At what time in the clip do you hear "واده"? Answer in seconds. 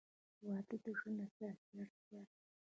0.47-0.75